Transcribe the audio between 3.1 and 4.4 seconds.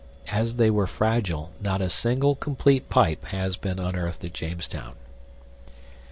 has been unearthed at